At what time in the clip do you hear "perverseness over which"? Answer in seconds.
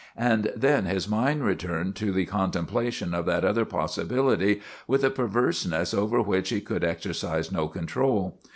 5.11-6.49